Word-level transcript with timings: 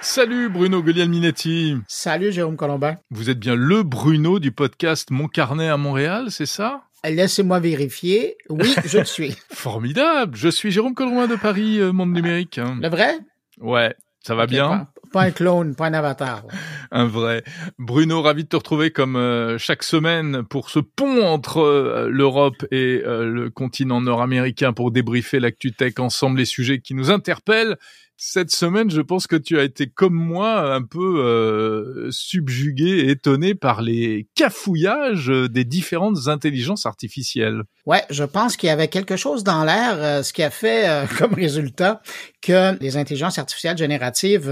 Salut 0.00 0.48
Bruno 0.48 0.82
Guglielminetti. 0.82 1.76
Salut 1.88 2.32
Jérôme 2.32 2.56
Colombin. 2.56 2.96
Vous 3.10 3.30
êtes 3.30 3.38
bien 3.38 3.54
le 3.54 3.82
Bruno 3.82 4.38
du 4.38 4.52
podcast 4.52 5.10
Mon 5.10 5.26
Carnet 5.28 5.68
à 5.68 5.76
Montréal, 5.76 6.30
c'est 6.30 6.46
ça? 6.46 6.82
Laissez-moi 7.04 7.60
vérifier. 7.60 8.36
Oui, 8.48 8.74
je 8.84 8.98
le 8.98 9.04
suis. 9.04 9.36
Formidable. 9.50 10.36
Je 10.36 10.48
suis 10.48 10.70
Jérôme 10.70 10.94
Colombin 10.94 11.26
de 11.26 11.36
Paris, 11.36 11.78
euh, 11.80 11.92
Monde 11.92 12.12
Numérique. 12.12 12.60
Le 12.80 12.88
vrai? 12.88 13.18
Ouais. 13.60 13.94
Ça 14.20 14.34
va 14.34 14.46
bien? 14.46 14.88
Pas, 15.12 15.22
un 15.22 15.30
clone, 15.30 15.74
pas 15.74 15.86
un 15.86 15.94
avatar. 15.94 16.44
Un 16.90 17.06
vrai. 17.06 17.44
Bruno, 17.78 18.22
ravi 18.22 18.44
de 18.44 18.48
te 18.48 18.56
retrouver 18.56 18.90
comme 18.90 19.16
euh, 19.16 19.58
chaque 19.58 19.82
semaine 19.82 20.42
pour 20.44 20.70
ce 20.70 20.78
pont 20.78 21.24
entre 21.26 21.58
euh, 21.58 22.08
l'Europe 22.10 22.64
et 22.70 23.02
euh, 23.04 23.24
le 23.24 23.50
continent 23.50 24.00
nord-américain 24.00 24.72
pour 24.72 24.90
débriefer 24.90 25.40
l'actu 25.40 25.72
tech 25.72 25.94
ensemble, 25.98 26.38
les 26.38 26.44
sujets 26.44 26.80
qui 26.80 26.94
nous 26.94 27.10
interpellent 27.10 27.76
cette 28.20 28.50
semaine, 28.50 28.90
je 28.90 29.00
pense 29.00 29.28
que 29.28 29.36
tu 29.36 29.60
as 29.60 29.62
été 29.62 29.86
comme 29.86 30.14
moi 30.14 30.74
un 30.74 30.82
peu 30.82 32.08
subjugué 32.10 33.04
et 33.04 33.10
étonné 33.10 33.54
par 33.54 33.80
les 33.80 34.26
cafouillages 34.34 35.28
des 35.28 35.62
différentes 35.62 36.26
intelligences 36.26 36.84
artificielles. 36.84 37.62
Ouais, 37.86 38.02
je 38.10 38.24
pense 38.24 38.56
qu'il 38.56 38.66
y 38.66 38.72
avait 38.72 38.88
quelque 38.88 39.14
chose 39.14 39.44
dans 39.44 39.62
l'air, 39.62 40.24
ce 40.24 40.32
qui 40.32 40.42
a 40.42 40.50
fait 40.50 41.06
comme 41.18 41.32
résultat 41.34 42.02
que 42.42 42.76
les 42.82 42.96
intelligences 42.96 43.38
artificielles 43.38 43.78
génératives, 43.78 44.50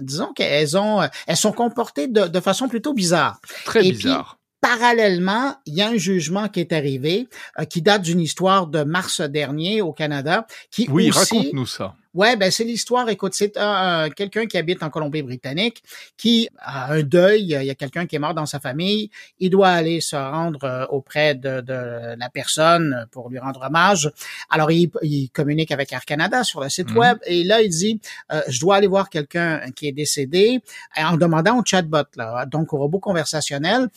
disons 0.00 0.32
qu'elles 0.32 0.76
ont, 0.76 1.08
elles 1.26 1.36
sont 1.36 1.52
comportées 1.52 2.08
de, 2.08 2.26
de 2.26 2.40
façon 2.40 2.68
plutôt 2.68 2.94
bizarre. 2.94 3.40
Très 3.64 3.86
et 3.86 3.92
bizarre. 3.92 4.36
Puis, 4.38 4.42
Parallèlement, 4.60 5.54
il 5.66 5.74
y 5.74 5.82
a 5.82 5.88
un 5.88 5.96
jugement 5.96 6.48
qui 6.48 6.60
est 6.60 6.72
arrivé, 6.72 7.28
qui 7.70 7.82
date 7.82 8.02
d'une 8.02 8.20
histoire 8.20 8.66
de 8.66 8.82
mars 8.82 9.20
dernier 9.20 9.80
au 9.80 9.92
Canada, 9.92 10.46
qui 10.72 10.88
oui, 10.90 11.10
raconte-nous 11.10 11.66
ça. 11.66 11.94
Ouais, 12.16 12.34
ben 12.36 12.50
c'est 12.50 12.64
l'histoire. 12.64 13.08
Écoute, 13.10 13.34
c'est 13.34 13.56
euh, 13.58 14.08
quelqu'un 14.08 14.46
qui 14.46 14.56
habite 14.56 14.82
en 14.82 14.88
Colombie-Britannique, 14.88 15.82
qui 16.16 16.48
a 16.58 16.92
un 16.94 17.02
deuil. 17.02 17.42
Il 17.42 17.64
y 17.64 17.70
a 17.70 17.74
quelqu'un 17.74 18.06
qui 18.06 18.16
est 18.16 18.18
mort 18.18 18.32
dans 18.32 18.46
sa 18.46 18.58
famille. 18.58 19.10
Il 19.38 19.50
doit 19.50 19.68
aller 19.68 20.00
se 20.00 20.16
rendre 20.16 20.64
euh, 20.64 20.86
auprès 20.88 21.34
de, 21.34 21.60
de 21.60 22.16
la 22.18 22.30
personne 22.32 23.06
pour 23.12 23.28
lui 23.28 23.38
rendre 23.38 23.60
hommage. 23.62 24.10
Alors, 24.48 24.70
il, 24.70 24.90
il 25.02 25.28
communique 25.28 25.72
avec 25.72 25.92
Air 25.92 26.06
Canada 26.06 26.42
sur 26.42 26.62
le 26.62 26.70
site 26.70 26.90
Mhm. 26.90 26.96
web 26.96 27.18
et 27.26 27.44
là, 27.44 27.60
il 27.60 27.68
dit 27.68 28.00
euh, 28.32 28.40
je 28.48 28.60
dois 28.60 28.76
aller 28.76 28.86
voir 28.86 29.10
quelqu'un 29.10 29.60
qui 29.76 29.86
est 29.88 29.92
décédé 29.92 30.60
en 30.96 31.18
demandant 31.18 31.58
au 31.58 31.62
chatbot, 31.64 32.04
là, 32.16 32.46
donc 32.46 32.72
au 32.72 32.78
robot 32.78 32.98
conversationnel, 32.98 33.88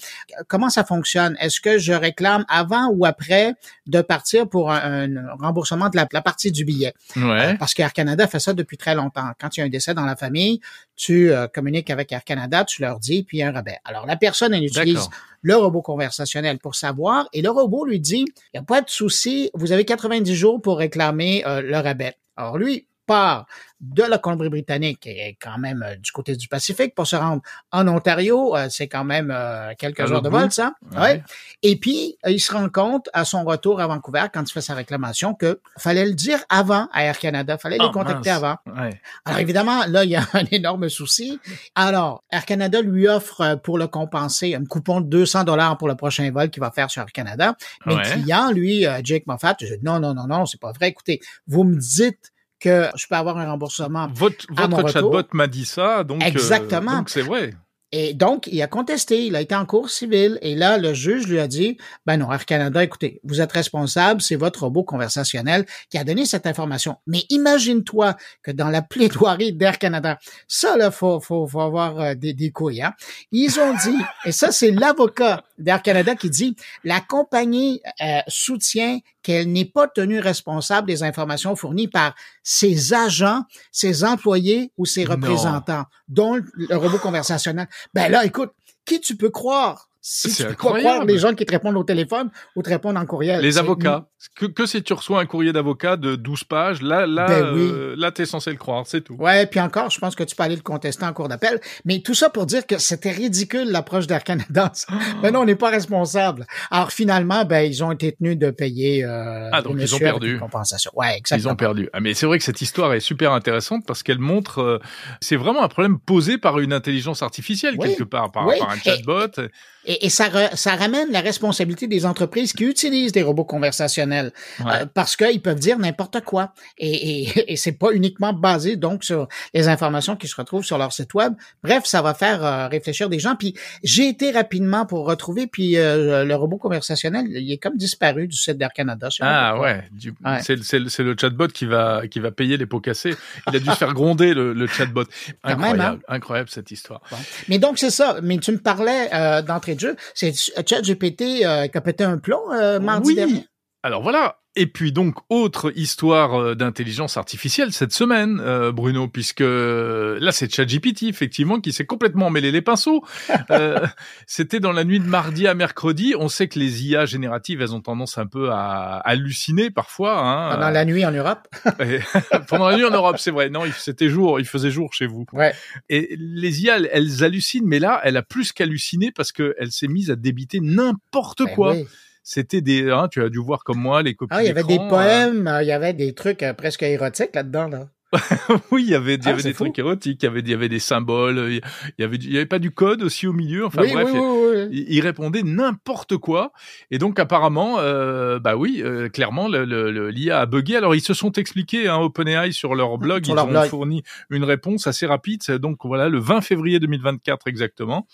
comment 0.48 0.70
ça 0.70 0.84
fonctionne? 0.84 1.38
Est-ce 1.40 1.62
que 1.62 1.78
je 1.78 1.94
réclame 1.94 2.44
avant 2.50 2.90
ou 2.90 3.06
après 3.06 3.54
de 3.88 4.02
partir 4.02 4.50
pour 4.50 4.72
un, 4.72 5.16
un 5.16 5.36
remboursement 5.40 5.88
de 5.90 5.96
la, 5.96 6.06
la 6.12 6.22
partie 6.22 6.52
du 6.52 6.66
billet? 6.66 6.94
Ouais. 7.16 7.56
Parce 7.58 7.74
qu'Air 7.74 7.94
Canada 7.94 8.09
fait 8.28 8.40
ça 8.40 8.54
depuis 8.54 8.78
très 8.78 8.96
longtemps. 8.96 9.32
Quand 9.40 9.56
il 9.56 9.60
y 9.60 9.64
a 9.64 9.66
un 9.66 9.70
décès 9.70 9.94
dans 9.94 10.06
la 10.06 10.16
famille, 10.16 10.62
tu 10.96 11.32
euh, 11.32 11.48
communiques 11.48 11.90
avec 11.90 12.12
Air 12.12 12.24
Canada, 12.24 12.66
tu 12.66 12.82
leur 12.82 13.00
dis, 13.00 13.24
puis 13.24 13.38
il 13.38 13.40
y 13.42 13.44
a 13.44 13.50
un 13.50 13.52
rabais. 13.52 13.78
Alors, 13.86 14.06
la 14.06 14.18
personne, 14.18 14.54
elle 14.54 14.64
utilise 14.64 15.10
le 15.42 15.56
robot 15.56 15.82
conversationnel 15.82 16.60
pour 16.60 16.76
savoir, 16.76 17.28
et 17.34 17.42
le 17.42 17.50
robot 17.50 17.86
lui 17.86 18.00
dit, 18.00 18.26
il 18.28 18.50
n'y 18.56 18.60
a 18.60 18.64
pas 18.64 18.82
de 18.82 18.90
souci, 18.90 19.50
vous 19.54 19.72
avez 19.72 19.86
90 19.86 20.36
jours 20.36 20.62
pour 20.62 20.78
réclamer 20.78 21.44
euh, 21.46 21.62
le 21.62 21.78
rabais. 21.78 22.16
Alors, 22.36 22.58
lui 22.58 22.88
part 23.10 23.46
de 23.82 24.04
la 24.04 24.18
Colombie-Britannique 24.18 25.08
et 25.08 25.38
quand 25.42 25.58
même 25.58 25.84
euh, 25.84 25.96
du 25.96 26.12
côté 26.12 26.36
du 26.36 26.50
Pacifique 26.50 26.94
pour 26.94 27.08
se 27.08 27.16
rendre 27.16 27.42
en 27.72 27.88
Ontario. 27.88 28.56
Euh, 28.56 28.68
c'est 28.70 28.90
quand 28.90 29.06
même 29.06 29.32
euh, 29.34 29.72
quelques 29.78 30.02
heures 30.12 30.22
de 30.22 30.28
vol, 30.28 30.52
ça. 30.52 30.74
Ouais. 30.92 31.00
Ouais. 31.00 31.24
Et 31.64 31.78
puis, 31.78 32.18
il 32.28 32.42
se 32.42 32.52
rend 32.52 32.68
compte 32.68 33.08
à 33.14 33.24
son 33.24 33.46
retour 33.46 33.80
à 33.80 33.88
Vancouver, 33.88 34.26
quand 34.34 34.44
il 34.44 34.52
fait 34.52 34.60
sa 34.62 34.74
réclamation, 34.74 35.34
que 35.34 35.62
fallait 35.78 36.06
le 36.06 36.14
dire 36.14 36.40
avant 36.50 36.90
à 36.92 37.06
Air 37.06 37.18
Canada, 37.20 37.58
fallait 37.58 37.78
les 37.78 37.86
Ah, 37.88 37.92
contacter 37.94 38.30
mince. 38.32 38.44
avant. 38.44 38.56
Ouais. 38.66 39.00
Alors 39.24 39.40
évidemment, 39.40 39.86
là, 39.88 40.04
il 40.04 40.10
y 40.12 40.18
a 40.18 40.28
un 40.34 40.46
énorme 40.52 40.90
souci. 40.90 41.40
Alors, 41.74 42.22
Air 42.32 42.46
Canada 42.46 42.82
lui 42.82 43.08
offre 43.08 43.56
pour 43.64 43.78
le 43.78 43.88
compenser 43.88 44.56
un 44.56 44.66
coupon 44.66 45.00
de 45.00 45.08
200 45.08 45.46
dollars 45.46 45.78
pour 45.78 45.88
le 45.88 45.96
prochain 45.96 46.30
vol 46.32 46.50
qu'il 46.50 46.62
va 46.62 46.72
faire 46.72 46.92
sur 46.92 47.02
Air 47.02 47.12
Canada. 47.14 47.56
Mais 47.86 47.96
le 47.96 48.02
client, 48.02 48.52
lui, 48.52 48.86
Jake 49.06 49.26
Moffat, 49.26 49.56
je 49.62 49.76
dis, 49.76 49.86
non, 49.86 50.02
non, 50.02 50.14
non, 50.14 50.28
non, 50.28 50.46
c'est 50.46 50.60
pas 50.60 50.74
vrai. 50.74 50.90
Écoutez, 50.90 51.22
vous 51.48 51.64
me 51.64 51.78
dites 51.78 52.34
que 52.60 52.90
je 52.96 53.08
peux 53.08 53.16
avoir 53.16 53.38
un 53.38 53.50
remboursement. 53.50 54.08
Votre, 54.14 54.46
À 54.58 54.68
mon 54.68 54.78
votre 54.78 54.90
chatbot 54.90 55.24
m'a 55.34 55.48
dit 55.48 55.66
ça, 55.66 56.04
donc 56.04 56.22
euh, 56.22 56.26
Exactement. 56.26 56.98
donc 56.98 57.10
c'est 57.10 57.22
vrai. 57.22 57.54
Et 57.92 58.14
donc, 58.14 58.46
il 58.46 58.62
a 58.62 58.68
contesté, 58.68 59.26
il 59.26 59.36
a 59.36 59.42
été 59.42 59.56
en 59.56 59.66
cours 59.66 59.90
civil, 59.90 60.38
et 60.44 60.54
là, 60.54 60.78
le 60.78 60.94
juge 60.94 61.26
lui 61.26 61.40
a 61.40 61.48
dit, 61.48 61.78
ben 62.06 62.18
non, 62.18 62.32
Air 62.32 62.46
Canada, 62.46 62.84
écoutez, 62.84 63.20
vous 63.24 63.42
êtes 63.42 63.52
responsable, 63.52 64.22
c'est 64.22 64.36
votre 64.36 64.66
robot 64.66 64.84
conversationnel 64.84 65.66
qui 65.90 65.98
a 65.98 66.04
donné 66.04 66.28
cette 66.28 66.46
information. 66.46 66.98
Mais 67.08 67.24
imagine-toi 67.30 68.16
que 68.44 68.52
dans 68.52 68.70
la 68.70 68.84
plaidoirie 68.84 69.54
d'Air 69.54 69.80
Canada, 69.80 70.20
ça, 70.48 70.78
là, 70.78 70.92
faut, 70.92 71.20
faut, 71.20 71.48
faut 71.48 71.62
avoir 71.62 72.00
euh, 72.00 72.14
des, 72.14 72.34
des 72.34 72.52
couilles, 72.52 72.84
hein. 72.84 72.94
Ils 73.32 73.60
ont 73.60 73.74
dit, 73.74 73.98
et 74.24 74.32
ça, 74.32 74.52
c'est 74.52 74.72
l'avocat 74.72 75.44
d'Air 75.60 75.82
Canada 75.84 76.16
qui 76.16 76.30
dit, 76.30 76.56
la 76.84 77.00
compagnie 77.02 77.82
euh, 78.02 78.20
soutient 78.28 79.00
qu'elle 79.22 79.52
n'est 79.52 79.66
pas 79.66 79.88
tenue 79.88 80.20
responsable 80.20 80.88
des 80.88 81.04
informations 81.04 81.56
fournies 81.56 81.88
par 81.88 82.16
ses 82.44 82.94
agents, 82.94 83.44
ses 83.72 84.04
employés 84.04 84.72
ou 84.78 84.86
ses 84.86 85.04
Non. 85.06 85.12
représentants, 85.12 85.84
dont 86.08 86.36
le- 86.36 86.46
le 86.56 86.76
robot 86.76 86.98
conversationnel. 86.98 87.68
Ben 87.94 88.10
là, 88.12 88.26
écoute, 88.26 88.52
qui 88.86 89.00
tu 89.02 89.16
peux 89.16 89.30
croire? 89.30 89.90
Si 90.02 90.30
C'est 90.32 90.46
incroyable. 90.48 90.80
croire 90.90 91.06
les 91.06 91.18
gens 91.18 91.34
qui 91.34 91.46
te 91.46 91.52
répondent 91.52 91.76
au 91.76 91.84
téléphone 91.84 92.30
ou 92.56 92.62
te 92.64 92.70
répondent 92.70 92.98
en 92.98 93.06
courriel. 93.06 93.42
Les 93.42 93.58
avocats. 93.58 94.06
Que, 94.36 94.46
que 94.48 94.66
si 94.66 94.82
tu 94.84 94.92
reçois 94.94 95.22
un 95.22 95.26
courrier 95.26 95.54
d'avocat 95.54 95.96
de 95.96 96.16
12 96.16 96.44
pages, 96.46 96.82
là, 96.82 97.06
là, 97.08 97.26
Ben 97.28 97.54
oui. 97.54 97.70
euh, 97.72 97.96
là, 97.98 98.12
t'es 98.12 98.26
censé 98.26 98.52
le 98.52 98.58
croire, 98.58 98.86
c'est 98.86 99.00
tout. 99.02 99.14
Ouais, 99.16 99.46
puis 99.46 99.60
encore, 99.62 99.90
je 99.90 100.00
pense 100.00 100.16
que 100.16 100.24
tu 100.24 100.36
peux 100.36 100.44
aller 100.44 100.56
le 100.58 100.62
contester 100.62 101.06
en 101.06 101.14
cours 101.14 101.30
d'appel. 101.30 101.60
Mais 101.86 102.00
tout 102.02 102.14
ça 102.14 102.30
pour 102.30 102.46
dire 102.46 102.66
que 102.68 102.78
c'était 102.78 103.12
ridicule 103.12 103.70
l'approche 103.72 104.08
d'Air 104.08 104.24
Canada. 104.24 104.72
Ben 105.22 105.32
non, 105.32 105.42
on 105.42 105.46
n'est 105.46 105.56
pas 105.56 105.70
responsable. 105.70 106.46
Alors 106.72 106.92
finalement, 106.92 107.44
ben 107.46 107.62
ils 107.62 107.84
ont 107.84 107.92
été 107.92 108.14
tenus 108.14 108.38
de 108.38 108.52
payer. 108.52 109.04
Euh, 109.06 109.50
Ah, 109.54 109.62
donc 109.62 109.78
ils 109.80 109.96
ont 109.96 110.00
perdu. 110.00 110.38
compensation. 110.40 110.92
Ouais, 110.96 111.14
Ils 111.16 111.18
exactement. 111.20 111.54
ont 111.54 111.56
perdu. 111.58 111.90
Ah, 111.94 112.00
mais 112.00 112.14
c'est 112.14 112.26
vrai 112.26 112.38
que 112.38 112.44
cette 112.44 112.62
histoire 112.62 112.94
est 112.94 113.00
super 113.02 113.32
intéressante 113.34 113.84
parce 113.86 114.04
qu'elle 114.04 114.20
montre, 114.20 114.60
euh, 114.60 114.80
c'est 115.22 115.36
vraiment 115.38 115.64
un 115.64 115.68
problème 115.70 116.00
posé 116.00 116.38
par 116.38 116.60
une 116.60 116.74
intelligence 116.74 117.22
artificielle 117.22 117.76
Oui. 117.78 117.90
quelque 117.90 118.04
part, 118.04 118.32
par, 118.32 118.48
Oui. 118.48 118.56
par 118.60 118.70
un 118.70 118.78
chatbot. 118.78 119.28
Et, 119.38 119.50
et 119.86 120.10
ça, 120.10 120.28
re- 120.30 120.56
ça 120.56 120.76
ramène 120.76 121.12
la 121.12 121.22
responsabilité 121.22 121.88
des 121.88 122.06
entreprises 122.06 122.54
qui 122.54 122.66
utilisent 122.66 123.12
des 123.12 123.22
robots 123.24 123.46
conversationnels 123.46 124.32
Ouais. 124.60 124.72
euh, 124.82 124.86
parce 124.94 125.16
qu'ils 125.16 125.42
peuvent 125.42 125.60
dire 125.60 125.80
n'importe 125.80 126.22
quoi. 126.22 126.54
Et, 126.78 127.22
et, 127.22 127.44
et 127.54 127.56
c'est 127.56 127.72
pas 127.72 127.92
uniquement 127.92 128.34
basé 128.34 128.76
donc 128.76 129.04
sur 129.04 129.28
les 129.54 129.68
informations 129.68 130.16
qui 130.16 130.28
se 130.28 130.36
retrouvent 130.36 130.66
sur 130.66 130.78
leur 130.78 130.92
site 130.94 131.14
web. 131.14 131.34
Bref, 131.64 131.84
ça 131.86 132.02
va 132.02 132.14
faire 132.14 132.44
euh, 132.44 132.68
réfléchir 132.68 133.10
des 133.10 133.20
gens. 133.20 133.36
Puis 133.36 133.54
j'ai 133.84 134.08
été 134.10 134.32
rapidement 134.32 134.86
pour 134.86 135.06
retrouver, 135.08 135.48
puis 135.48 135.78
euh, 135.78 136.26
le 136.26 136.36
robot 136.36 136.58
conversationnel, 136.58 137.26
il 137.30 137.52
est 137.52 137.58
comme 137.58 137.78
disparu 137.78 138.28
du 138.28 138.36
site 138.36 138.58
d'Air 138.58 138.74
Canada. 138.74 139.10
Ah 139.22 139.60
ouais, 139.60 139.84
Ouais. 140.26 140.40
c'est 140.44 140.80
le- 140.80 141.16
chatbot 141.20 141.48
qui 141.48 141.66
va 141.66 142.02
qui 142.10 142.20
va 142.20 142.32
payer 142.32 142.58
les 142.58 142.66
pots 142.66 142.80
cassés. 142.80 143.16
Il 143.50 143.56
a 143.56 143.60
dû 143.60 143.66
se 143.66 143.76
faire 143.76 143.94
gronder 143.94 144.34
le, 144.34 144.54
le 144.54 144.68
chatbot. 144.68 145.04
Quand 145.44 145.58
même, 145.58 145.62
hein. 145.62 145.64
Incroyable, 145.70 146.04
incroyable 146.08 146.50
cette 146.50 146.72
histoire. 146.72 147.02
Mais 147.48 147.58
donc 147.60 147.78
c'est 147.80 147.90
ça. 147.90 148.18
Mais 148.22 148.38
tu 148.38 148.52
me 148.52 148.58
parlais 148.58 149.10
euh, 149.14 149.42
d'entrée 149.70 149.76
de 149.76 149.80
jeu. 149.80 149.96
C'est 150.14 150.34
ChatGPT 150.66 151.46
euh, 151.46 151.68
qui 151.68 151.78
a 151.78 151.82
pété 151.82 152.04
un 152.04 152.18
plomb 152.18 152.52
euh, 152.52 152.80
mardi 152.80 153.10
Oui. 153.10 153.16
dernier? 153.16 153.46
Alors 153.84 154.02
voilà. 154.04 154.36
Et 154.56 154.66
puis 154.66 154.92
donc 154.92 155.16
autre 155.30 155.72
histoire 155.78 156.34
euh, 156.36 156.56
d'intelligence 156.56 157.16
artificielle 157.16 157.72
cette 157.72 157.94
semaine, 157.94 158.42
euh, 158.44 158.74
Bruno, 158.74 159.08
puisque 159.08 159.42
euh, 159.42 160.18
là 160.20 160.32
c'est 160.34 160.54
ChatGPT 160.54 161.04
effectivement 161.04 161.62
qui 161.62 161.72
s'est 161.72 161.86
complètement 161.86 162.30
mêlé 162.30 162.52
les 162.52 162.62
pinceaux. 162.62 163.04
Euh, 163.52 163.88
C'était 164.28 164.60
dans 164.60 164.72
la 164.72 164.84
nuit 164.84 165.00
de 165.00 165.06
mardi 165.06 165.48
à 165.48 165.54
mercredi. 165.54 166.14
On 166.18 166.28
sait 166.30 166.48
que 166.48 166.60
les 166.60 166.86
IA 166.86 167.06
génératives, 167.06 167.62
elles 167.62 167.74
ont 167.74 167.82
tendance 167.82 168.18
un 168.18 168.28
peu 168.28 168.52
à 168.52 168.98
halluciner 169.06 169.72
parfois. 169.72 170.20
Hein, 170.20 170.56
Pendant 170.56 170.70
la 170.70 170.86
nuit 170.86 171.06
en 171.06 171.12
Europe. 171.12 171.48
Pendant 172.48 172.70
la 172.70 172.76
nuit 172.78 172.86
en 172.86 172.92
Europe, 172.92 173.18
c'est 173.18 173.32
vrai. 173.32 173.50
Non, 173.50 173.64
c'était 173.78 174.10
jour, 174.10 174.40
il 174.40 174.46
faisait 174.46 174.72
jour 174.72 174.94
chez 174.94 175.08
vous. 175.08 175.26
Ouais. 175.34 175.54
Et 175.90 176.16
les 176.20 176.64
IA, 176.64 176.78
elles, 176.92 177.24
hallucinent, 177.24 177.66
mais 177.66 177.80
là, 177.80 178.02
elle 178.04 178.18
a 178.18 178.24
plus 178.24 178.52
qu'halluciné 178.52 179.12
parce 179.12 179.32
qu'elle 179.32 179.72
s'est 179.72 179.88
mise 179.88 180.12
à 180.12 180.16
débiter 180.16 180.60
n'importe 180.62 181.44
Ben 181.46 181.56
quoi. 181.56 181.74
oui. 181.74 181.88
C'était 182.24 182.62
des, 182.62 182.90
hein, 182.90 183.08
tu 183.10 183.24
as 183.24 183.30
dû 183.30 183.40
voir 183.40 183.64
comme 183.64 183.80
moi 183.80 184.04
les 184.04 184.14
copies. 184.16 184.36
Ah, 184.36 184.44
il 184.44 184.48
y 184.48 184.50
avait 184.50 184.64
des 184.64 184.68
d'écran, 184.78 184.90
poèmes, 184.90 185.48
euh, 185.48 185.64
il 185.64 185.68
y 185.68 185.72
avait 185.72 185.94
des 185.94 186.14
trucs 186.14 186.44
euh, 186.44 186.54
presque 186.54 186.84
érotiques 186.84 187.34
là-dedans. 187.34 187.68
Là. 187.68 187.90
oui, 188.72 188.84
il 188.86 188.90
y 188.90 188.96
avait, 188.96 189.16
il 189.16 189.24
y 189.24 189.28
Ah, 189.28 189.32
avait 189.32 189.44
des 189.44 189.54
fou. 189.54 189.66
trucs 189.66 189.78
érotiques, 189.80 190.24
il 190.24 190.26
y 190.26 190.30
avait, 190.30 190.40
il 190.40 190.50
y 190.50 190.54
avait 190.54 190.70
des 190.70 190.80
symboles, 190.80 191.48
il 191.52 191.62
y 192.00 192.04
avait, 192.04 192.16
il 192.18 192.32
y 192.32 192.38
avait 192.38 192.46
pas 192.48 192.58
du 192.60 192.72
code 192.72 193.04
aussi 193.04 193.28
au 193.28 193.34
milieu. 193.34 193.66
Enfin 193.66 193.84
oui, 193.84 193.94
bref, 193.94 194.10
oui, 194.12 194.68
il 194.72 194.86
il 194.90 195.02
répondait 195.02 195.44
n'importe 195.44 196.18
quoi. 196.18 196.52
Et 196.92 196.98
donc 196.98 197.20
apparemment, 197.20 197.76
euh, 197.80 198.40
bah 198.40 198.56
oui, 198.56 198.82
euh, 198.84 199.10
clairement, 199.10 199.48
le- 199.48 199.64
le- 199.66 199.92
le- 199.92 200.10
l'IA 200.10 200.40
a 200.42 200.46
bugué. 200.46 200.76
Alors 200.76 200.96
ils 200.96 201.02
se 201.02 201.14
sont 201.14 201.32
expliqués, 201.34 201.88
hein, 201.88 201.98
OpenAI 201.98 202.52
sur 202.52 202.74
leur 202.76 202.98
blog, 202.98 203.26
Sur 203.26 203.34
ils 203.34 203.36
leur 203.36 203.46
ont 203.48 203.52
blog. 203.52 203.66
fourni 203.70 204.04
une 204.32 204.44
réponse 204.44 204.88
assez 204.88 205.06
rapide. 205.06 205.42
Donc 205.60 205.80
voilà, 205.84 206.10
le 206.10 206.20
20 206.20 206.42
février 206.42 206.80
2024 206.80 207.48
exactement. 207.48 208.08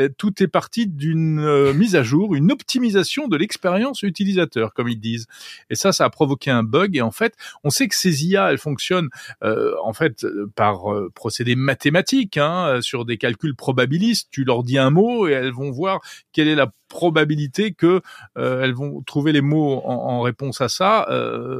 Euh, 0.00 0.08
Tout 0.16 0.42
est 0.42 0.48
parti 0.48 0.86
d'une 0.86 1.38
euh, 1.40 1.72
mise 1.74 1.96
à 1.96 2.02
jour, 2.02 2.34
une 2.34 2.50
optimisation 2.50 3.28
de 3.28 3.36
l'expérience 3.36 4.02
utilisateur, 4.02 4.72
comme 4.72 4.88
ils 4.88 4.98
disent. 5.00 5.26
Et 5.70 5.74
ça, 5.74 5.92
ça 5.92 6.04
a 6.06 6.10
provoqué 6.10 6.50
un 6.50 6.62
bug. 6.62 6.96
Et 6.96 7.02
en 7.02 7.10
fait, 7.10 7.34
on 7.62 7.70
sait 7.70 7.86
que 7.88 7.94
ces 7.94 8.24
IA, 8.26 8.50
elles 8.50 8.58
fonctionnent 8.58 9.08
en 9.42 9.92
fait, 9.92 10.26
par 10.54 10.84
procédé 11.14 11.54
mathématique, 11.56 12.36
hein, 12.36 12.80
sur 12.80 13.04
des 13.04 13.18
calculs 13.18 13.56
probabilistes, 13.56 14.28
tu 14.30 14.44
leur 14.44 14.62
dis 14.62 14.78
un 14.78 14.90
mot 14.90 15.28
et 15.28 15.32
elles 15.32 15.52
vont 15.52 15.70
voir 15.70 16.00
quelle 16.32 16.48
est 16.48 16.54
la 16.54 16.72
probabilité 16.88 17.72
que 17.72 18.00
elles 18.36 18.74
vont 18.74 19.02
trouver 19.02 19.32
les 19.32 19.40
mots 19.40 19.82
en, 19.84 19.94
en 19.94 20.20
réponse 20.20 20.60
à 20.60 20.68
ça 20.68 21.08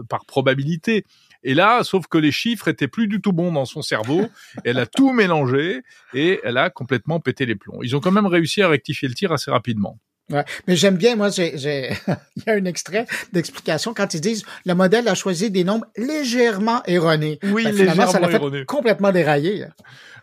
par 0.09 0.25
probabilité. 0.27 1.05
Et 1.45 1.55
là, 1.55 1.85
sauf 1.85 2.07
que 2.07 2.19
les 2.19 2.33
chiffres 2.33 2.69
étaient 2.69 2.89
plus 2.89 3.07
du 3.07 3.21
tout 3.21 3.33
bons 3.33 3.53
dans 3.53 3.67
son 3.67 3.83
cerveau. 3.83 4.29
elle 4.65 4.79
a 4.79 4.87
tout 4.87 5.13
mélangé 5.13 5.83
et 6.15 6.41
elle 6.43 6.57
a 6.57 6.71
complètement 6.71 7.21
pété 7.21 7.47
les 7.47 7.55
plombs. 7.55 7.83
Ils 7.83 7.95
ont 7.95 8.01
quand 8.01 8.11
même 8.11 8.27
réussi 8.27 8.63
à 8.63 8.69
rectifier 8.69 9.09
le 9.09 9.15
tir 9.15 9.31
assez 9.31 9.51
rapidement. 9.51 9.99
Ouais. 10.31 10.45
Mais 10.67 10.77
j'aime 10.77 10.97
bien, 10.97 11.17
moi, 11.17 11.29
j'ai, 11.31 11.55
il 11.57 12.43
y 12.47 12.51
a 12.51 12.55
un 12.55 12.65
extrait 12.65 13.07
d'explication 13.33 13.93
quand 13.95 14.15
ils 14.15 14.21
disent 14.21 14.45
le 14.65 14.75
modèle 14.75 15.07
a 15.09 15.15
choisi 15.15 15.51
des 15.51 15.65
nombres 15.65 15.87
légèrement 15.97 16.83
erronés. 16.87 17.39
Oui, 17.43 17.65
ben, 17.65 17.75
légèrement 17.75 18.07
ça 18.07 18.21
l'a 18.21 18.29
fait 18.29 18.65
complètement 18.65 19.13
déraillé. 19.13 19.67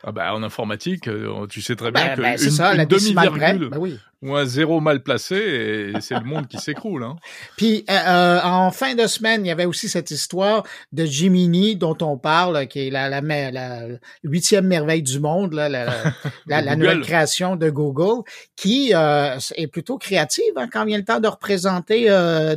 Ah 0.03 0.11
bah, 0.11 0.33
en 0.33 0.41
informatique, 0.41 1.07
euh, 1.07 1.45
tu 1.47 1.61
sais 1.61 1.75
très 1.75 1.91
bien 1.91 2.15
ben, 2.15 2.15
que 2.15 2.21
ben, 2.21 2.79
une, 2.79 2.85
demi-virgule 2.85 3.69
ben 3.69 3.77
oui. 3.77 3.99
Ou 4.21 4.35
un 4.35 4.45
zéro 4.45 4.79
mal 4.79 5.01
placé, 5.01 5.35
et 5.35 6.01
c'est 6.01 6.15
le 6.15 6.25
monde 6.25 6.47
qui 6.47 6.57
s'écroule. 6.57 7.03
Hein. 7.03 7.15
Puis 7.57 7.83
euh, 7.89 7.93
euh, 7.93 8.39
en 8.43 8.71
fin 8.71 8.93
de 8.93 9.07
semaine, 9.07 9.45
il 9.45 9.49
y 9.49 9.51
avait 9.51 9.65
aussi 9.65 9.89
cette 9.89 10.11
histoire 10.11 10.63
de 10.91 11.05
Gemini 11.05 11.75
dont 11.75 11.97
on 12.01 12.17
parle, 12.17 12.67
qui 12.67 12.87
est 12.87 12.89
la, 12.91 13.09
la, 13.09 13.21
la, 13.51 13.81
huitième 14.23 14.67
merveille 14.67 15.03
du 15.03 15.19
monde, 15.19 15.53
là, 15.53 15.69
la, 15.69 15.87
la, 16.47 16.75
nouvelle 16.75 17.01
création 17.01 17.55
de 17.55 17.69
Google, 17.69 18.23
qui 18.55 18.91
est 18.91 19.67
plutôt 19.67 19.97
créative 19.97 20.53
hein, 20.55 20.67
quand 20.71 20.85
vient 20.85 20.97
le 20.97 21.05
temps 21.05 21.19
de 21.19 21.27
représenter 21.27 22.05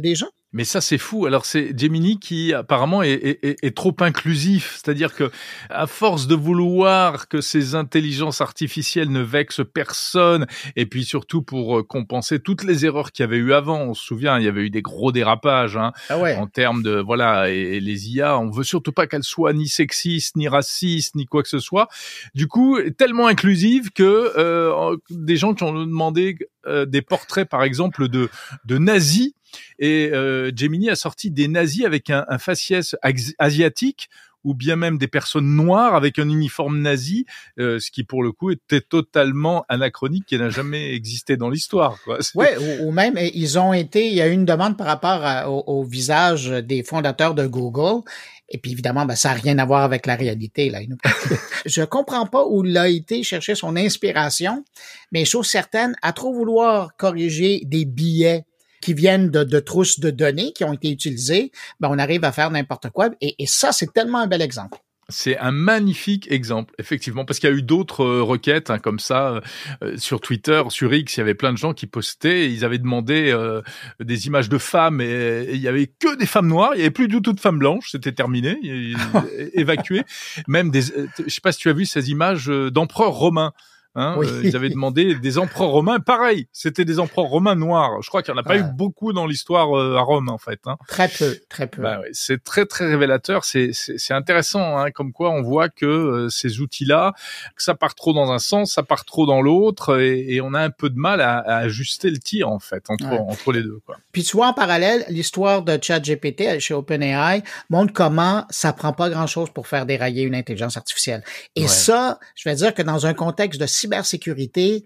des 0.01 0.15
gens. 0.15 0.31
Mais 0.55 0.63
ça, 0.63 0.81
c'est 0.81 0.99
fou. 0.99 1.27
Alors, 1.27 1.45
c'est 1.45 1.77
Gemini 1.77 2.21
qui 2.21 2.55
apparemment 2.55 3.03
est, 3.03 3.41
est, 3.43 3.57
est 3.61 3.77
trop 3.77 3.95
inclusif. 3.99 4.79
C'est-à-dire 4.81 5.13
que, 5.13 5.31
à 5.69 5.89
force 5.89 6.29
de 6.29 6.37
vouloir 6.37 7.27
que 7.27 7.41
ces 7.41 7.75
intelligences 7.75 8.41
artificielles 8.41 9.11
ne 9.11 9.21
vexent 9.21 9.63
personne, 9.75 10.47
et 10.77 10.87
puis 10.87 11.05
surtout 11.05 11.43
pour 11.43 11.79
euh, 11.79 11.83
compenser 11.83 12.39
toutes 12.39 12.63
les 12.63 12.87
erreurs 12.87 13.11
qu'il 13.11 13.25
y 13.25 13.27
avait 13.27 13.37
eu 13.37 13.53
avant. 13.53 13.81
On 13.81 13.95
se 13.95 14.05
souvient, 14.05 14.39
il 14.39 14.45
y 14.45 14.49
avait 14.49 14.63
eu 14.63 14.71
des 14.71 14.81
gros 14.81 15.11
dérapages 15.11 15.77
hein, 15.77 15.93
ah 16.09 16.19
ouais. 16.19 16.37
en 16.37 16.47
termes 16.47 16.85
de 16.85 17.01
voilà. 17.01 17.51
Et, 17.51 17.81
les 17.81 18.11
IA, 18.11 18.39
on 18.39 18.51
veut 18.51 18.63
surtout 18.63 18.93
pas 18.93 19.09
qu'elles 19.09 19.25
soient 19.25 19.53
ni 19.53 19.67
sexistes, 19.67 20.37
ni 20.37 20.47
racistes, 20.47 21.17
ni 21.17 21.27
quoi 21.27 21.43
que 21.43 21.49
ce 21.49 21.59
soit. 21.59 21.89
Du 22.35 22.47
coup, 22.47 22.79
tellement 22.97 23.27
inclusive 23.27 23.91
que 23.91 24.33
euh, 24.37 24.97
des 25.11 25.37
gens 25.37 25.55
qui 25.55 25.65
ont 25.65 25.73
demandé 25.73 26.37
euh, 26.67 26.87
des 26.87 27.03
portraits, 27.03 27.49
par 27.49 27.65
exemple, 27.65 28.09
de 28.09 28.31
de 28.65 28.79
nazis 28.79 29.33
et 29.79 30.11
euh, 30.13 30.51
Gemini 30.55 30.91
a 30.91 30.97
sorti 30.97 31.31
des 31.31 31.49
nazis 31.49 31.85
avec 31.85 32.11
un, 32.11 32.25
un 32.29 32.39
faciès 32.39 32.97
asiatique 33.39 34.09
ou 34.45 34.55
bien 34.55 34.77
même 34.77 34.99
des 34.99 35.09
personnes 35.09 35.57
noires 35.57 35.95
avec 35.95 36.19
un 36.19 36.29
uniforme 36.29 36.81
nazi, 36.81 37.27
euh, 37.59 37.81
ce 37.81 37.91
qui 37.91 38.05
pour 38.05 38.23
le 38.23 38.31
coup 38.31 38.51
était 38.51 38.83
totalement 38.83 39.65
anachronique, 39.69 40.27
qui 40.27 40.39
n'a 40.39 40.51
jamais 40.51 40.93
existé 40.95 41.37
dans 41.37 41.51
l'histoire. 41.51 41.99
Oui, 42.35 42.47
ou, 42.61 42.89
ou, 42.89 42.91
même 42.91 43.19
ils 43.35 43.59
ont 43.59 43.73
été, 43.73 44.09
il 44.09 44.15
y 44.15 44.21
a 44.21 44.29
eu 44.29 44.33
une 44.33 44.45
demande 44.45 44.77
par 44.77 44.87
rapport 44.87 45.51
au, 45.51 45.81
au, 45.81 45.85
visage 45.85 46.49
des 46.49 46.83
fondateurs 46.83 47.35
de 47.35 47.47
Google. 47.47 48.03
Et 48.49 48.59
puis 48.59 48.73
évidemment, 48.73 49.07
ben, 49.07 49.15
ça 49.15 49.31
n'a 49.31 49.35
rien 49.35 49.59
à 49.59 49.65
voir 49.65 49.83
avec 49.83 50.07
la 50.07 50.17
réalité. 50.17 50.71
Là. 50.71 50.81
Je 51.67 51.83
comprends 51.83 52.27
pas 52.27 52.45
où 52.47 52.65
il 52.65 52.77
a 52.77 52.89
été 52.89 53.23
chercher 53.23 53.55
son 53.55 53.77
inspiration, 53.77 54.65
mais 55.13 55.25
chose 55.25 55.47
certaine, 55.47 55.95
à 56.03 56.13
trop 56.13 56.33
vouloir 56.33 56.97
corriger 56.97 57.63
des 57.65 57.85
billets 57.85 58.45
qui 58.85 58.93
viennent 58.93 59.31
de, 59.31 59.45
de, 59.45 59.61
trousses 59.61 59.99
de 59.99 60.11
données 60.11 60.53
qui 60.53 60.63
ont 60.63 60.75
été 60.75 60.91
utilisées, 60.91 61.53
ben 61.81 61.89
on 61.91 61.99
arrive 61.99 62.23
à 62.23 62.33
faire 62.33 62.51
n'importe 62.51 62.91
quoi. 62.91 63.09
Et, 63.23 63.35
et 63.39 63.47
ça, 63.47 63.73
c'est 63.73 63.93
tellement 63.95 64.19
un 64.19 64.27
bel 64.27 64.43
exemple. 64.43 64.79
C'est 65.11 65.37
un 65.39 65.53
magnifique 65.53 66.31
exemple, 66.31 66.75
effectivement, 66.79 67.25
parce 67.25 67.39
qu'il 67.39 67.51
y 67.51 67.53
a 67.53 67.57
eu 67.57 67.63
d'autres 67.63 68.05
euh, 68.05 68.23
requêtes 68.23 68.71
hein, 68.71 68.79
comme 68.79 68.99
ça 68.99 69.43
euh, 69.83 69.97
sur 69.99 70.21
Twitter, 70.21 70.63
sur 70.69 70.95
X. 70.95 71.17
Il 71.17 71.21
y 71.21 71.23
avait 71.23 71.35
plein 71.35 71.53
de 71.53 71.59
gens 71.59 71.75
qui 71.75 71.87
postaient. 71.87 72.45
Et 72.45 72.47
ils 72.47 72.65
avaient 72.65 72.79
demandé 72.79 73.31
euh, 73.31 73.61
des 74.01 74.27
images 74.27 74.49
de 74.49 74.57
femmes 74.57 75.01
et, 75.01 75.49
il 75.53 75.61
y 75.61 75.69
avait 75.69 75.87
que 75.87 76.17
des 76.17 76.27
femmes 76.27 76.49
noires. 76.49 76.73
Il 76.75 76.79
y 76.79 76.83
avait 76.83 76.91
plus 76.91 77.09
du 77.09 77.21
tout 77.21 77.35
de 77.35 77.41
femmes 77.41 77.59
blanches. 77.59 77.91
C'était 77.91 78.13
terminé, 78.13 78.59
évacué. 79.53 80.05
Même 80.49 80.71
des, 80.71 80.83
je 80.83 81.29
sais 81.29 81.43
pas 81.43 81.53
si 81.53 81.59
tu 81.59 81.69
as 81.69 81.75
vu 81.75 81.85
ces 81.85 82.11
images 82.11 82.47
d'empereurs 82.47 83.13
romains. 83.13 83.53
Hein, 83.97 84.17
euh, 84.19 84.41
ils 84.43 84.57
avaient 84.57 84.71
demandé 84.71 85.15
des 85.15 85.39
empereurs 85.39 85.69
romains. 85.69 86.01
Pareil, 86.01 86.49
c'était 86.53 86.85
des 86.85 86.99
empereurs 86.99 87.27
romains 87.27 87.55
noirs. 87.55 88.03
Je 88.03 88.09
crois 88.09 88.23
qu'il 88.23 88.35
n'y 88.35 88.41
en 88.41 88.43
a 88.43 88.45
pas 88.45 88.57
eu 88.57 88.65
beaucoup 88.75 89.13
dans 89.13 89.27
l'histoire 89.27 89.79
euh, 89.79 89.97
à 89.97 90.01
Rome, 90.01 90.29
en 90.29 90.39
fait. 90.39 90.61
Hein. 90.67 90.77
Très 90.89 91.09
peu, 91.09 91.39
très 91.49 91.69
peu. 91.69 91.83
Bah, 91.83 92.01
ouais, 92.01 92.09
c'est 92.13 92.43
très, 92.43 92.67
très 92.67 92.87
révélateur. 92.87 93.45
C'est, 93.45 93.71
c'est, 93.73 94.15
intéressant, 94.15 94.79
hein, 94.79 94.91
comme 94.91 95.13
quoi 95.13 95.31
on 95.31 95.43
voit 95.43 95.69
que 95.69 95.87
euh, 95.87 96.29
ces 96.29 96.61
outils-là, 96.61 97.13
que 97.55 97.63
ça 97.63 97.75
part 97.75 97.95
trop 97.95 98.13
dans 98.13 98.33
un 98.33 98.41
sens, 98.41 98.73
ça 98.73 98.83
part 98.83 99.05
trop 99.05 99.27
dans 99.27 99.41
l'autre, 99.41 100.01
et, 100.01 100.35
et 100.35 100.41
on 100.41 100.55
a 100.55 100.61
un 100.61 100.71
peu 100.71 100.91
de 100.91 100.99
mal 100.99 101.21
à, 101.21 101.39
à, 101.39 101.57
ajuster 101.59 102.11
le 102.11 102.19
tir, 102.19 102.49
en 102.49 102.59
fait, 102.59 102.85
entre, 102.89 103.07
entre 103.07 103.53
les 103.53 103.63
deux. 103.63 103.79
Quoi. 103.87 103.97
Puis 104.11 104.25
tu 104.25 104.37
vois, 104.37 104.49
en 104.49 104.55
parallèle, 104.55 105.05
l'histoire 105.09 105.63
de 105.63 105.79
ChatGPT 105.81 106.59
chez 106.59 106.75
OpenAI 106.75 107.43
montre 107.71 107.93
comment 107.93 108.45
ça 108.51 108.73
prend 108.73 108.93
pas 108.93 109.09
grand-chose 109.09 109.51
pour 109.51 109.69
faire 109.69 109.87
dérailler 109.87 110.23
une 110.23 110.35
intelligence 110.35 110.77
artificielle. 110.77 111.23
Et 111.55 111.69
ça, 111.69 112.19
je 112.35 112.49
vais 112.49 112.55
dire 112.57 112.75
que 112.75 112.83
dans 112.83 113.07
un 113.07 113.15
contexte 113.15 113.61
de 113.61 113.67
cybersécurité, 113.85 114.85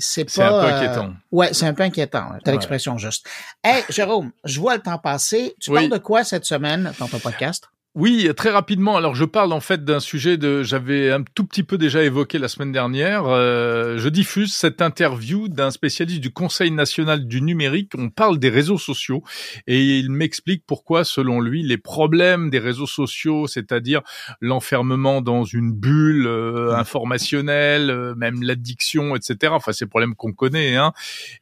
c'est 0.00 0.24
pas... 0.24 0.30
C'est 0.30 0.42
un 0.42 0.60
peu 0.60 0.66
inquiétant. 0.66 1.06
Euh, 1.06 1.36
ouais, 1.36 1.52
c'est 1.52 1.66
un 1.66 1.74
peu 1.74 1.82
inquiétant. 1.82 2.30
T'as 2.44 2.52
l'expression 2.52 2.98
juste. 2.98 3.26
Hey, 3.62 3.82
Jérôme, 3.88 4.32
je 4.44 4.60
vois 4.60 4.76
le 4.76 4.82
temps 4.82 4.98
passer. 4.98 5.54
Tu 5.60 5.70
parles 5.72 5.90
de 5.90 5.98
quoi 5.98 6.24
cette 6.24 6.44
semaine 6.44 6.92
dans 6.98 7.08
ton 7.08 7.18
podcast? 7.18 7.68
Oui, 7.96 8.28
très 8.36 8.50
rapidement. 8.50 8.96
Alors, 8.96 9.14
je 9.14 9.24
parle 9.24 9.52
en 9.52 9.60
fait 9.60 9.84
d'un 9.84 10.00
sujet 10.00 10.36
de, 10.36 10.64
j'avais 10.64 11.12
un 11.12 11.22
tout 11.22 11.46
petit 11.46 11.62
peu 11.62 11.78
déjà 11.78 12.02
évoqué 12.02 12.40
la 12.40 12.48
semaine 12.48 12.72
dernière. 12.72 13.26
Euh, 13.26 13.98
je 13.98 14.08
diffuse 14.08 14.52
cette 14.52 14.82
interview 14.82 15.46
d'un 15.46 15.70
spécialiste 15.70 16.20
du 16.20 16.32
Conseil 16.32 16.72
national 16.72 17.28
du 17.28 17.40
numérique. 17.40 17.92
On 17.96 18.10
parle 18.10 18.40
des 18.40 18.48
réseaux 18.48 18.78
sociaux 18.78 19.22
et 19.68 20.00
il 20.00 20.10
m'explique 20.10 20.64
pourquoi, 20.66 21.04
selon 21.04 21.40
lui, 21.40 21.62
les 21.62 21.78
problèmes 21.78 22.50
des 22.50 22.58
réseaux 22.58 22.88
sociaux, 22.88 23.46
c'est-à-dire 23.46 24.00
l'enfermement 24.40 25.20
dans 25.20 25.44
une 25.44 25.72
bulle 25.72 26.26
euh, 26.26 26.74
informationnelle, 26.74 27.90
euh, 27.90 28.16
même 28.16 28.42
l'addiction, 28.42 29.14
etc. 29.14 29.52
Enfin, 29.54 29.70
ces 29.70 29.86
problèmes 29.86 30.16
qu'on 30.16 30.32
connaît, 30.32 30.74
hein. 30.74 30.92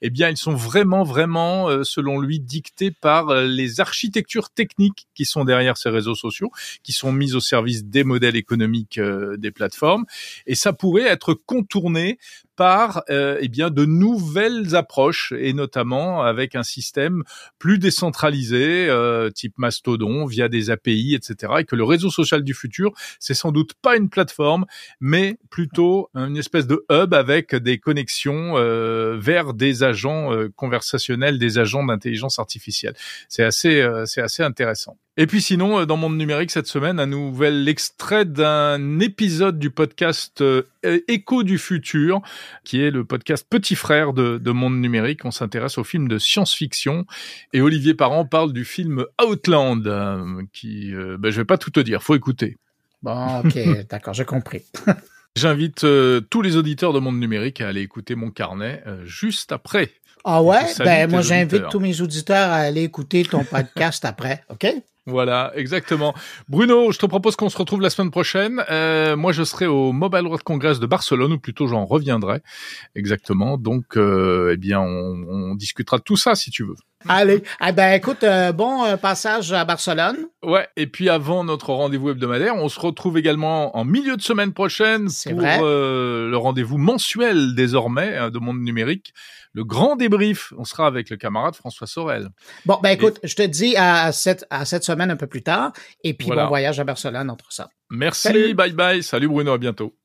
Eh 0.03 0.11
bien, 0.11 0.29
ils 0.29 0.37
sont 0.37 0.55
vraiment, 0.55 1.03
vraiment, 1.03 1.83
selon 1.83 2.21
lui, 2.21 2.41
dictés 2.41 2.91
par 2.91 3.35
les 3.35 3.81
architectures 3.81 4.51
techniques 4.51 5.07
qui 5.15 5.25
sont 5.25 5.47
derrière 5.47 5.79
ces 5.79 5.89
réseaux 5.89 6.15
sociaux 6.15 6.42
qui 6.83 6.93
sont 6.93 7.13
mises 7.13 7.35
au 7.35 7.41
service 7.41 7.85
des 7.85 8.05
modèles 8.05 8.37
économiques 8.37 8.99
euh, 8.99 9.37
des 9.37 9.51
plateformes. 9.51 10.05
Et 10.47 10.55
ça 10.55 10.73
pourrait 10.73 11.07
être 11.07 11.35
contourné 11.35 12.19
par 12.57 13.03
euh, 13.09 13.39
eh 13.41 13.49
bien 13.49 13.71
de 13.71 13.85
nouvelles 13.85 14.77
approches 14.77 15.33
et 15.39 15.53
notamment 15.53 16.23
avec 16.23 16.55
un 16.55 16.63
système 16.63 17.23
plus 17.59 17.79
décentralisé 17.79 18.89
euh, 18.89 19.31
type 19.31 19.55
Mastodon 19.59 20.27
via 20.27 20.49
des 20.49 20.71
API 20.71 21.15
etc 21.15 21.55
et 21.61 21.65
que 21.65 21.77
le 21.77 21.85
réseau 21.85 22.11
social 22.11 22.45
du 22.45 22.55
futur 22.55 22.93
c'est 23.19 23.35
sans 23.35 23.53
doute 23.53 23.73
pas 23.81 23.97
une 23.97 24.11
plateforme 24.11 24.67
mais 25.01 25.39
plutôt 25.51 26.11
une 26.15 26.37
espèce 26.37 26.67
de 26.67 26.85
hub 26.91 27.15
avec 27.15 27.55
des 27.55 27.79
connexions 27.79 28.57
euh, 28.57 29.17
vers 29.19 29.55
des 29.55 29.83
agents 29.83 30.33
euh, 30.33 30.49
conversationnels 30.55 31.39
des 31.39 31.59
agents 31.59 31.85
d'intelligence 31.85 32.39
artificielle 32.39 32.95
c'est 33.29 33.45
assez 33.45 33.81
euh, 33.81 34.05
c'est 34.05 34.23
assez 34.23 34.43
intéressant 34.43 34.99
et 35.17 35.27
puis 35.27 35.43
sinon, 35.43 35.81
euh, 35.81 35.87
dans 35.87 35.97
Monde 35.97 36.17
Numérique 36.17 36.51
cette 36.51 36.67
semaine, 36.67 37.01
un 37.01 37.07
nouvel 37.07 37.69
extrait 37.69 38.25
d'un 38.25 38.99
épisode 39.01 39.59
du 39.59 39.71
podcast 39.71 40.43
Écho 41.09 41.43
du 41.43 41.59
futur, 41.59 42.21
qui 42.65 42.83
est 42.83 42.91
le 42.91 43.05
podcast 43.05 43.47
Petit 43.49 43.75
Frère 43.75 44.13
de, 44.13 44.39
de 44.39 44.51
Monde 44.51 44.81
Numérique. 44.81 45.25
On 45.25 45.31
s'intéresse 45.31 45.79
au 45.79 45.85
film 45.85 46.09
de 46.09 46.19
science-fiction. 46.19 47.07
Et 47.53 47.61
Olivier 47.61 47.95
Parent 47.95 48.25
parle 48.25 48.53
du 48.53 48.65
film 48.65 49.05
Outland, 49.23 49.87
euh, 49.87 50.43
qui, 50.53 50.95
euh, 50.95 51.17
ben, 51.19 51.31
je 51.31 51.37
vais 51.37 51.45
pas 51.45 51.59
tout 51.59 51.71
te 51.71 51.81
dire, 51.81 52.03
faut 52.03 52.15
écouter. 52.15 52.57
Bon, 53.03 53.41
ok, 53.45 53.87
d'accord, 53.89 54.15
j'ai 54.15 54.25
compris. 54.25 54.63
J'invite 55.35 55.85
euh, 55.85 56.21
tous 56.21 56.43
les 56.43 56.57
auditeurs 56.57 56.93
de 56.93 56.99
Monde 56.99 57.19
Numérique 57.19 57.63
à 57.63 57.69
aller 57.69 57.81
écouter 57.81 58.15
mon 58.15 58.31
carnet 58.31 58.83
euh, 58.87 59.05
juste 59.07 59.51
après. 59.51 59.91
Ah 60.25 60.43
ouais? 60.43 60.67
Ben, 60.79 61.11
moi, 61.11 61.23
j'invite 61.23 61.69
tous 61.71 61.81
mes 61.81 62.01
auditeurs 62.01 62.51
à 62.51 62.57
aller 62.57 62.83
écouter 62.83 63.25
ton 63.25 63.43
podcast 63.43 64.05
après, 64.05 64.45
OK? 64.51 64.67
Voilà, 65.07 65.51
exactement. 65.57 66.15
Bruno, 66.49 66.93
je 66.93 66.99
te 66.99 67.07
propose 67.07 67.35
qu'on 67.35 67.49
se 67.49 67.59
retrouve 67.59 67.81
la 67.81 67.91
semaine 67.91 68.13
prochaine. 68.13 68.63
Euh, 68.71 69.17
moi, 69.17 69.33
je 69.33 69.43
serai 69.43 69.67
au 69.67 69.91
Mobile 69.91 70.23
World 70.23 70.45
Congress 70.45 70.79
de 70.79 70.87
Barcelone, 70.87 71.33
ou 71.33 71.39
plutôt 71.39 71.67
j'en 71.67 71.85
reviendrai. 71.85 72.41
Exactement. 72.95 73.59
Donc, 73.59 73.97
euh, 73.97 74.53
eh 74.55 74.57
bien, 74.57 74.81
on, 74.81 75.27
on, 75.29 75.55
discutera 75.57 75.99
de 75.99 76.05
tout 76.05 76.17
ça 76.17 76.37
si 76.37 76.51
tu 76.51 76.63
veux. 76.65 76.77
Allez, 77.09 77.43
eh 77.67 77.73
ben 77.73 77.95
écoute, 77.95 78.23
euh, 78.23 78.53
bon 78.53 78.85
euh, 78.85 78.97
passage 78.97 79.53
à 79.53 79.65
Barcelone. 79.65 80.27
Ouais, 80.43 80.69
et 80.77 80.87
puis 80.87 81.09
avant 81.09 81.45
notre 81.45 81.73
rendez-vous 81.73 82.11
hebdomadaire, 82.11 82.55
on 82.57 82.69
se 82.69 82.79
retrouve 82.79 83.19
également 83.19 83.77
en 83.77 83.85
milieu 83.85 84.17
de 84.17 84.23
semaine 84.23 84.53
prochaine 84.53 85.09
pour 85.31 85.43
euh, 85.43 86.29
le 86.29 86.37
rendez-vous 86.37 86.79
mensuel 86.79 87.55
désormais 87.55 88.17
hein, 88.17 88.31
de 88.31 88.39
Monde 88.39 88.61
Numérique, 88.61 89.15
le 89.53 89.65
grand 89.65 89.97
débrief. 89.97 90.53
On 90.57 90.65
sera 90.65 90.87
avec 90.87 91.11
le 91.11 91.17
camarade 91.17 91.57
François 91.57 91.87
Sorel. 91.87 92.29
Bon, 92.67 92.79
ben 92.83 92.91
écoute, 92.91 93.19
je 93.25 93.35
te 93.35 93.43
dis 93.43 93.77
à 93.77 94.13
cette 94.13 94.47
à 94.51 94.65
cette 94.65 94.85
semaine 94.85 94.92
semaine 94.93 95.11
un 95.11 95.17
peu 95.17 95.27
plus 95.27 95.43
tard. 95.43 95.73
Et 96.05 96.15
puis, 96.15 96.27
Voilà. 96.27 96.45
bon 96.45 96.49
voyage 96.49 96.79
à 96.81 96.85
Barcelone 96.85 97.31
entre 97.31 97.53
ça. 97.53 97.69
Merci, 97.91 98.29
Salut. 98.29 98.55
bye 98.55 98.73
bye. 98.73 99.03
Salut 99.03 99.29
Bruno, 99.29 99.53
à 99.53 99.59
bientôt. 99.59 99.95